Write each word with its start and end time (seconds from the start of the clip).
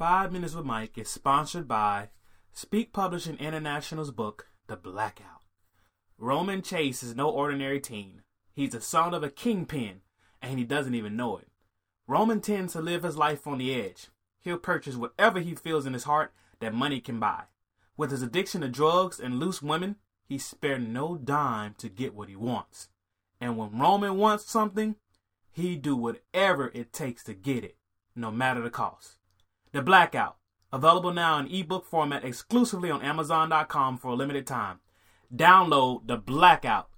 Five 0.00 0.32
Minutes 0.32 0.54
with 0.54 0.64
Mike 0.64 0.96
is 0.96 1.10
sponsored 1.10 1.68
by 1.68 2.08
Speak 2.54 2.90
Publishing 2.90 3.36
International's 3.36 4.10
book, 4.10 4.48
The 4.66 4.74
Blackout. 4.74 5.42
Roman 6.16 6.62
Chase 6.62 7.02
is 7.02 7.14
no 7.14 7.28
ordinary 7.28 7.80
teen. 7.80 8.22
He's 8.54 8.70
the 8.70 8.80
son 8.80 9.12
of 9.12 9.22
a 9.22 9.28
kingpin, 9.28 10.00
and 10.40 10.58
he 10.58 10.64
doesn't 10.64 10.94
even 10.94 11.16
know 11.16 11.36
it. 11.36 11.48
Roman 12.06 12.40
tends 12.40 12.72
to 12.72 12.80
live 12.80 13.02
his 13.02 13.18
life 13.18 13.46
on 13.46 13.58
the 13.58 13.74
edge. 13.74 14.08
He'll 14.38 14.56
purchase 14.56 14.96
whatever 14.96 15.38
he 15.38 15.54
feels 15.54 15.84
in 15.84 15.92
his 15.92 16.04
heart 16.04 16.32
that 16.60 16.72
money 16.72 17.02
can 17.02 17.20
buy. 17.20 17.42
With 17.98 18.10
his 18.10 18.22
addiction 18.22 18.62
to 18.62 18.68
drugs 18.68 19.20
and 19.20 19.38
loose 19.38 19.60
women, 19.60 19.96
he 20.24 20.38
spared 20.38 20.88
no 20.88 21.18
dime 21.18 21.74
to 21.76 21.90
get 21.90 22.14
what 22.14 22.30
he 22.30 22.36
wants. 22.36 22.88
And 23.38 23.58
when 23.58 23.78
Roman 23.78 24.16
wants 24.16 24.50
something, 24.50 24.96
he 25.52 25.76
do 25.76 25.94
whatever 25.94 26.70
it 26.72 26.94
takes 26.94 27.22
to 27.24 27.34
get 27.34 27.64
it, 27.64 27.76
no 28.16 28.30
matter 28.30 28.62
the 28.62 28.70
cost. 28.70 29.18
The 29.72 29.82
Blackout, 29.82 30.36
available 30.72 31.12
now 31.12 31.38
in 31.38 31.46
ebook 31.46 31.86
format 31.86 32.24
exclusively 32.24 32.90
on 32.90 33.02
Amazon.com 33.02 33.98
for 33.98 34.08
a 34.08 34.14
limited 34.14 34.44
time. 34.44 34.80
Download 35.32 36.04
The 36.08 36.16
Blackout. 36.16 36.88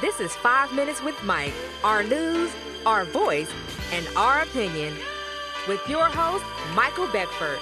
This 0.00 0.18
is 0.18 0.34
Five 0.34 0.74
Minutes 0.74 1.00
with 1.00 1.14
Mike, 1.22 1.54
our 1.84 2.02
news, 2.02 2.50
our 2.84 3.04
voice, 3.04 3.48
and 3.92 4.08
our 4.16 4.42
opinion. 4.42 4.92
With 5.68 5.88
your 5.88 6.06
host, 6.06 6.44
Michael 6.74 7.06
Beckford. 7.12 7.60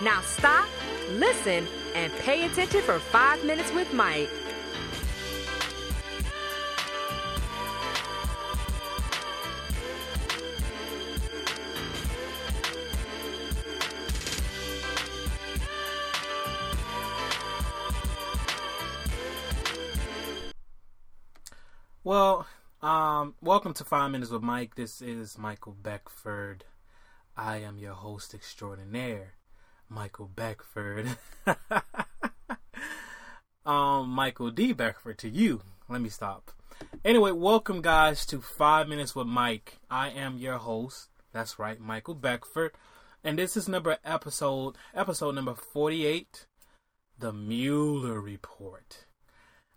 Now 0.00 0.22
stop, 0.22 0.66
listen, 1.10 1.66
and 1.94 2.10
pay 2.20 2.46
attention 2.46 2.80
for 2.80 2.98
Five 2.98 3.44
Minutes 3.44 3.70
with 3.72 3.92
Mike. 3.92 4.30
Well, 22.04 22.46
um, 22.80 23.34
welcome 23.42 23.74
to 23.74 23.84
Five 23.84 24.12
Minutes 24.12 24.30
with 24.30 24.40
Mike. 24.40 24.76
This 24.76 25.02
is 25.02 25.36
Michael 25.36 25.76
Beckford. 25.82 26.64
I 27.36 27.56
am 27.56 27.76
your 27.76 27.94
host 27.94 28.34
extraordinaire, 28.34 29.34
Michael 29.88 30.28
Beckford. 30.28 31.16
um, 33.66 34.10
Michael 34.10 34.52
D. 34.52 34.72
Beckford 34.72 35.18
to 35.18 35.28
you. 35.28 35.62
Let 35.88 36.00
me 36.00 36.08
stop. 36.08 36.52
Anyway, 37.04 37.32
welcome 37.32 37.82
guys 37.82 38.24
to 38.26 38.40
Five 38.40 38.88
Minutes 38.88 39.16
with 39.16 39.26
Mike. 39.26 39.78
I 39.90 40.10
am 40.10 40.38
your 40.38 40.58
host. 40.58 41.08
That's 41.32 41.58
right, 41.58 41.80
Michael 41.80 42.14
Beckford. 42.14 42.70
And 43.24 43.40
this 43.40 43.56
is 43.56 43.68
number 43.68 43.98
episode 44.04 44.76
episode 44.94 45.34
number 45.34 45.54
forty 45.54 46.06
eight, 46.06 46.46
the 47.18 47.32
Mueller 47.32 48.20
report. 48.20 49.06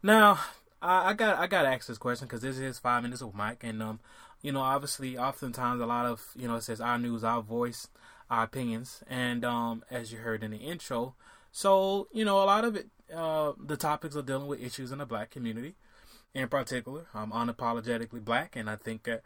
Now, 0.03 0.39
I, 0.81 1.13
got 1.13 1.37
I 1.37 1.47
got 1.47 1.63
to 1.63 1.69
ask 1.69 1.87
this 1.87 1.97
question 1.97 2.27
because 2.27 2.41
this 2.41 2.57
is 2.57 2.79
five 2.79 3.03
minutes 3.03 3.21
with 3.21 3.35
Mike, 3.35 3.63
and 3.63 3.81
um, 3.83 3.99
you 4.41 4.51
know, 4.51 4.61
obviously, 4.61 5.17
oftentimes 5.17 5.81
a 5.81 5.85
lot 5.85 6.05
of 6.05 6.25
you 6.35 6.47
know 6.47 6.55
it 6.55 6.63
says 6.63 6.81
our 6.81 6.97
news, 6.97 7.23
our 7.23 7.41
voice, 7.41 7.87
our 8.29 8.43
opinions, 8.43 9.03
and 9.07 9.45
um, 9.45 9.83
as 9.91 10.11
you 10.11 10.19
heard 10.19 10.43
in 10.43 10.51
the 10.51 10.57
intro, 10.57 11.15
so 11.51 12.07
you 12.11 12.25
know, 12.25 12.41
a 12.41 12.45
lot 12.45 12.65
of 12.65 12.75
it, 12.75 12.87
uh, 13.13 13.53
the 13.63 13.77
topics 13.77 14.15
are 14.15 14.21
dealing 14.21 14.47
with 14.47 14.61
issues 14.61 14.91
in 14.91 14.99
the 14.99 15.05
black 15.05 15.29
community, 15.29 15.75
in 16.33 16.47
particular. 16.47 17.05
I'm 17.13 17.31
unapologetically 17.31 18.23
black, 18.23 18.55
and 18.55 18.69
I 18.69 18.75
think 18.75 19.03
that 19.03 19.21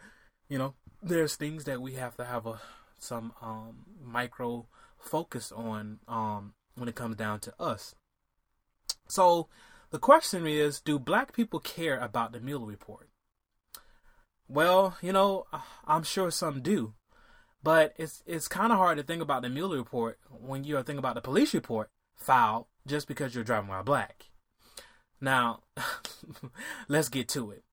you 0.50 0.58
know, 0.58 0.74
there's 1.02 1.36
things 1.36 1.64
that 1.66 1.82
we 1.82 1.94
have 1.94 2.16
to 2.18 2.26
have 2.26 2.46
a 2.46 2.60
some 2.98 3.34
um 3.42 3.86
micro 4.04 4.66
focus 4.98 5.52
on 5.52 6.00
um 6.08 6.54
when 6.76 6.90
it 6.90 6.96
comes 6.96 7.16
down 7.16 7.40
to 7.42 7.54
us. 7.60 7.96
So 9.08 9.48
the 9.92 10.00
question 10.00 10.48
is 10.48 10.80
do 10.80 11.00
black 11.00 11.34
people 11.34 11.60
care 11.60 11.98
about 11.98 12.32
the 12.32 12.40
Mueller 12.40 12.66
report? 12.66 13.10
Well, 14.48 14.98
you 15.02 15.12
know, 15.12 15.46
I'm 15.88 16.04
sure 16.04 16.32
some 16.32 16.62
do. 16.62 16.94
But 17.66 17.96
it's 17.98 18.22
it's 18.28 18.48
kind 18.48 18.72
of 18.72 18.78
hard 18.78 18.98
to 18.98 19.04
think 19.04 19.24
about 19.24 19.42
the 19.42 19.50
Mueller 19.50 19.78
report 19.78 20.20
when 20.30 20.64
you're 20.64 20.84
thinking 20.84 21.00
about 21.00 21.16
the 21.16 21.22
police 21.22 21.52
report 21.52 21.90
filed 22.16 22.68
just 22.86 23.08
because 23.08 23.34
you're 23.34 23.44
driving 23.44 23.70
while 23.70 23.84
black. 23.84 24.26
Now, 25.20 25.62
let's 26.88 27.10
get 27.10 27.28
to 27.30 27.50
it. 27.50 27.64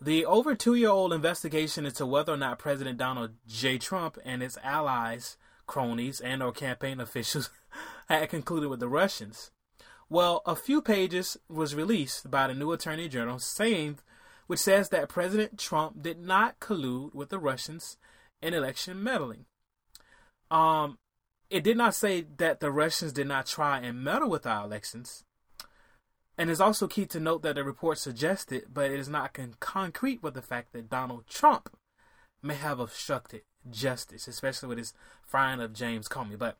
The 0.00 0.24
over 0.24 0.54
two 0.54 0.74
year 0.74 0.88
old 0.88 1.12
investigation 1.12 1.84
into 1.84 2.06
whether 2.06 2.32
or 2.32 2.38
not 2.38 2.58
President 2.58 2.96
Donald 2.96 3.32
J. 3.46 3.76
Trump 3.76 4.16
and 4.24 4.40
his 4.40 4.56
allies, 4.64 5.36
cronies, 5.66 6.20
and 6.20 6.42
or 6.42 6.52
campaign 6.52 6.98
officials 6.98 7.50
had 8.08 8.30
concluded 8.30 8.70
with 8.70 8.80
the 8.80 8.88
Russians. 8.88 9.50
Well, 10.10 10.42
a 10.44 10.56
few 10.56 10.82
pages 10.82 11.38
was 11.48 11.74
released 11.74 12.30
by 12.30 12.48
the 12.48 12.54
new 12.54 12.72
Attorney 12.72 13.08
General 13.08 13.38
saying 13.38 14.00
which 14.50 14.58
says 14.58 14.88
that 14.88 15.08
President 15.08 15.56
Trump 15.60 16.02
did 16.02 16.18
not 16.18 16.58
collude 16.58 17.14
with 17.14 17.28
the 17.28 17.38
Russians 17.38 17.96
in 18.42 18.52
election 18.52 19.00
meddling. 19.00 19.44
Um, 20.50 20.98
it 21.48 21.62
did 21.62 21.76
not 21.76 21.94
say 21.94 22.26
that 22.38 22.58
the 22.58 22.72
Russians 22.72 23.12
did 23.12 23.28
not 23.28 23.46
try 23.46 23.78
and 23.78 24.02
meddle 24.02 24.28
with 24.28 24.46
our 24.46 24.64
elections. 24.64 25.22
And 26.36 26.50
it's 26.50 26.58
also 26.58 26.88
key 26.88 27.06
to 27.06 27.20
note 27.20 27.42
that 27.42 27.54
the 27.54 27.62
report 27.62 27.98
suggested, 27.98 28.64
but 28.74 28.90
it 28.90 28.98
is 28.98 29.08
not 29.08 29.34
con- 29.34 29.54
concrete 29.60 30.20
with 30.20 30.34
the 30.34 30.42
fact 30.42 30.72
that 30.72 30.90
Donald 30.90 31.28
Trump 31.28 31.76
may 32.42 32.54
have 32.54 32.80
obstructed 32.80 33.42
justice, 33.70 34.26
especially 34.26 34.68
with 34.68 34.78
his 34.78 34.94
firing 35.24 35.60
of 35.60 35.74
James 35.74 36.08
Comey. 36.08 36.36
But 36.36 36.58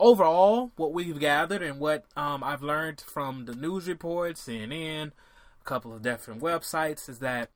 overall, 0.00 0.72
what 0.76 0.92
we've 0.92 1.18
gathered 1.18 1.62
and 1.62 1.80
what 1.80 2.04
um, 2.16 2.42
I've 2.44 2.62
learned 2.62 3.00
from 3.00 3.44
the 3.46 3.54
news 3.54 3.88
reports, 3.88 4.46
CNN, 4.46 5.12
a 5.60 5.64
couple 5.64 5.92
of 5.92 6.02
different 6.02 6.40
websites, 6.40 7.08
is 7.08 7.18
that 7.18 7.50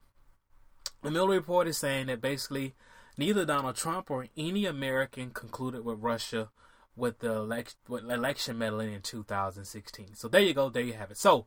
the 1.03 1.11
Mueller 1.11 1.37
report 1.37 1.67
is 1.69 1.79
saying 1.79 2.07
that 2.07 2.21
basically 2.21 2.75
neither 3.17 3.45
Donald 3.45 3.77
Trump 3.77 4.11
or 4.11 4.27
any 4.37 4.67
American 4.67 5.31
concluded 5.31 5.85
with 5.85 6.01
Russia 6.01 6.51
with 6.95 7.21
the 7.21 7.33
elect- 7.33 7.77
with 7.89 8.11
election 8.11 8.59
meddling 8.59 8.93
in 8.93 9.01
2016. 9.03 10.15
So 10.15 10.29
there 10.29 10.41
you 10.41 10.55
go, 10.55 10.69
there 10.69 10.83
you 10.83 10.93
have 10.95 11.11
it. 11.11 11.19
So, 11.19 11.47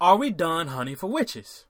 are 0.00 0.16
we 0.16 0.30
done 0.30 0.68
hunting 0.68 0.96
for 0.96 1.08
witches? 1.10 1.66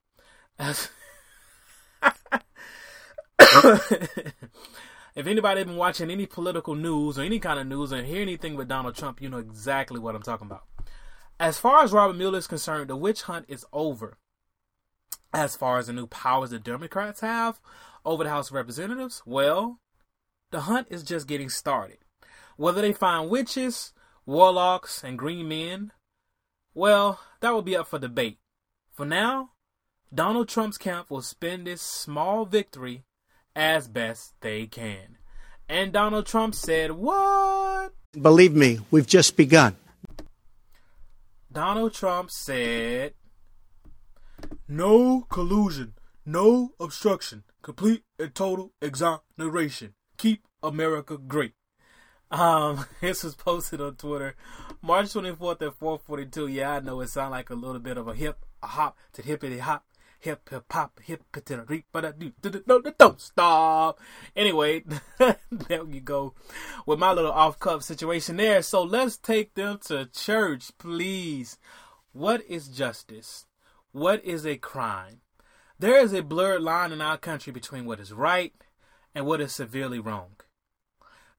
If 5.15 5.26
anybody 5.26 5.65
been 5.65 5.76
watching 5.76 6.10
any 6.10 6.26
political 6.26 6.75
news 6.75 7.19
or 7.19 7.22
any 7.22 7.38
kind 7.38 7.59
of 7.59 7.66
news 7.66 7.91
and 7.91 8.06
hear 8.06 8.22
anything 8.22 8.54
with 8.54 8.69
Donald 8.69 8.94
Trump, 8.94 9.21
you 9.21 9.28
know 9.28 9.38
exactly 9.38 9.98
what 9.98 10.15
I'm 10.15 10.22
talking 10.22 10.47
about. 10.47 10.65
As 11.38 11.59
far 11.59 11.82
as 11.82 11.93
Robert 11.93 12.16
Mueller 12.16 12.38
is 12.38 12.47
concerned, 12.47 12.91
the 12.91 12.97
witch 12.97 13.22
hunt 13.22 13.47
is 13.49 13.65
over. 13.72 14.19
As 15.32 15.56
far 15.56 15.78
as 15.78 15.87
the 15.87 15.93
new 15.93 16.06
powers 16.06 16.50
the 16.50 16.59
Democrats 16.59 17.20
have 17.20 17.60
over 18.04 18.25
the 18.25 18.31
House 18.31 18.50
of 18.50 18.54
Representatives, 18.54 19.22
well, 19.25 19.81
the 20.50 20.62
hunt 20.62 20.87
is 20.91 21.03
just 21.03 21.26
getting 21.26 21.49
started. 21.49 21.99
Whether 22.56 22.82
they 22.82 22.93
find 22.93 23.31
witches, 23.31 23.93
warlocks, 24.26 25.03
and 25.03 25.19
green 25.19 25.49
men, 25.49 25.93
well, 26.75 27.20
that 27.41 27.53
will 27.53 27.62
be 27.62 27.76
up 27.76 27.88
for 27.88 27.99
debate. 27.99 28.38
For 28.93 29.06
now, 29.06 29.53
Donald 30.12 30.49
Trump's 30.49 30.78
camp 30.78 31.10
will 31.10 31.22
spend 31.22 31.66
this 31.66 31.81
small 31.81 32.44
victory 32.44 33.04
as 33.55 33.88
best 33.88 34.34
they 34.41 34.66
can. 34.66 35.19
And 35.69 35.93
Donald 35.93 36.27
Trump 36.27 36.55
said, 36.55 36.93
What? 36.93 37.93
Believe 38.21 38.55
me, 38.55 38.81
we've 38.91 39.06
just 39.06 39.37
begun. 39.37 39.77
Donald 41.53 41.94
Trump 41.94 42.31
said, 42.31 43.15
No 44.69 45.22
collusion, 45.28 45.94
no 46.27 46.72
obstruction, 46.81 47.44
complete 47.62 48.03
and 48.19 48.34
total 48.34 48.72
exoneration. 48.83 49.94
Keep 50.17 50.44
America 50.62 51.17
great. 51.19 51.55
Um, 52.31 52.85
this 53.00 53.25
was 53.25 53.35
posted 53.35 53.81
on 53.81 53.96
Twitter, 53.96 54.37
March 54.82 55.06
24th 55.06 55.62
at 55.62 55.79
4:42. 55.79 56.53
Yeah, 56.53 56.73
I 56.73 56.81
know 56.81 57.00
it 57.00 57.11
sounds 57.11 57.32
like 57.32 57.50
a 57.50 57.55
little 57.55 57.81
bit 57.81 57.99
of 57.99 58.08
a 58.08 58.14
hip, 58.14 58.44
a 58.62 58.69
hop 58.69 58.96
to 59.14 59.23
hippity 59.23 59.58
hop, 59.58 59.85
hip 60.20 60.49
hip 60.50 60.64
hop, 60.70 61.00
hip 61.00 61.22
to 61.32 61.82
but 61.93 62.05
I 62.05 62.12
do 62.12 62.32
no, 62.67 62.81
don't 62.81 63.20
stop. 63.20 63.99
Anyway, 64.37 64.84
there 65.19 65.84
you 65.84 66.00
go 66.00 66.34
with 66.87 66.99
my 66.99 67.12
little 67.12 67.32
off 67.32 67.58
cuff 67.58 67.82
situation 67.82 68.37
there. 68.37 68.62
So 68.62 68.82
let's 68.82 69.17
take 69.17 69.55
them 69.55 69.78
to 69.87 70.06
church, 70.06 70.70
please. 70.78 71.58
What 72.12 72.43
is 72.46 72.69
justice? 72.69 73.46
What 73.93 74.25
is 74.25 74.46
a 74.46 74.56
crime? 74.56 75.20
There 75.78 75.99
is 75.99 76.12
a 76.12 76.22
blurred 76.22 76.62
line 76.62 76.93
in 76.93 77.00
our 77.00 77.17
country 77.17 77.52
between 77.52 77.87
what 77.87 78.00
is 78.00 78.12
right 78.12 78.52
and 79.14 79.26
what 79.26 79.40
is 79.40 79.55
severely 79.55 79.99
wrong. 79.99 80.37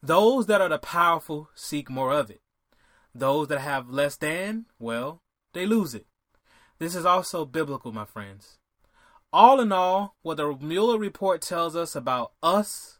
Those 0.01 0.47
that 0.47 0.61
are 0.61 0.69
the 0.69 0.79
powerful 0.79 1.49
seek 1.53 1.89
more 1.89 2.11
of 2.11 2.31
it. 2.31 2.41
Those 3.13 3.49
that 3.49 3.59
have 3.59 3.89
less 3.89 4.15
than, 4.15 4.65
well, 4.79 5.21
they 5.53 5.65
lose 5.65 5.93
it. 5.93 6.07
This 6.79 6.95
is 6.95 7.05
also 7.05 7.45
biblical, 7.45 7.91
my 7.91 8.05
friends. 8.05 8.57
All 9.33 9.61
in 9.61 9.71
all, 9.71 10.17
what 10.23 10.35
the 10.37 10.57
Mueller 10.59 10.97
report 10.97 11.41
tells 11.41 11.75
us 11.75 11.95
about 11.95 12.33
us 12.43 12.99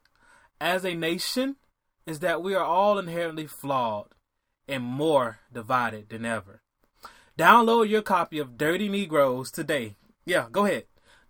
as 0.62 0.86
a 0.86 0.96
nation 0.96 1.58
is 2.06 2.20
that 2.20 2.42
we 2.42 2.56
are 2.56 2.64
all 2.64 2.98
inherently 2.98 3.48
flawed 3.48 4.08
and 4.68 4.84
more 4.84 5.40
divided 5.52 6.10
than 6.10 6.26
ever. 6.26 6.62
Download 7.38 7.90
your 7.90 8.02
copy 8.02 8.40
of 8.40 8.58
Dirty 8.58 8.88
Negroes 8.88 9.52
today. 9.52 9.98
Yeah, 10.26 10.48
go 10.52 10.66
ahead. 10.66 10.86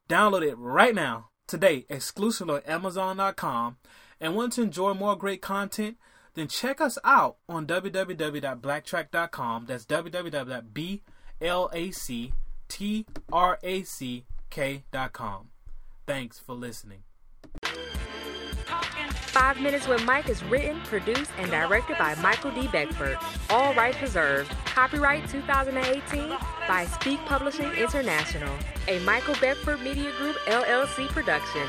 Download 0.08 0.44
it 0.44 0.58
right 0.58 0.94
now, 0.94 1.30
today, 1.48 1.86
exclusively 1.90 2.56
on 2.56 2.62
Amazon.com. 2.64 3.78
And 4.20 4.36
want 4.36 4.54
to 4.54 4.62
enjoy 4.62 4.94
more 4.94 5.16
great 5.16 5.42
content? 5.42 5.98
Then 6.36 6.48
check 6.48 6.80
us 6.80 7.00
out 7.04 7.38
on 7.50 7.66
www.blacktrack.com. 7.66 9.66
That's 9.66 9.86
www.blactrack.com. 14.52 15.50
Thanks 16.06 16.40
for 16.40 16.54
listening. 16.54 17.04
Five 19.28 19.62
Minutes 19.62 19.88
with 19.88 20.04
Mike 20.06 20.28
is 20.28 20.44
written, 20.44 20.82
produced, 20.82 21.32
and 21.38 21.50
directed 21.50 21.98
by 21.98 22.16
Michael 22.16 22.52
D. 22.52 22.68
Beckford. 22.68 23.18
All 23.50 23.74
rights 23.76 24.02
reserved. 24.02 24.52
Copyright 24.66 25.28
2018 25.30 26.38
by 26.68 26.86
Speak 26.86 27.20
Publishing 27.26 27.72
International, 27.72 28.54
a 28.90 29.00
Michael 29.00 29.36
Beckford 29.40 29.80
Media 29.82 30.12
Group 30.18 30.36
LLC 30.48 31.08
production. 31.08 31.66